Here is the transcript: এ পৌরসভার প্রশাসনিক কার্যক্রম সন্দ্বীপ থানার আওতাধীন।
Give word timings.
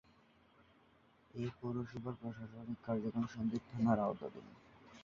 এ 1.33 1.43
পৌরসভার 1.57 2.15
প্রশাসনিক 2.21 2.79
কার্যক্রম 2.85 3.25
সন্দ্বীপ 3.27 3.63
থানার 3.71 3.99
আওতাধীন। 3.99 4.45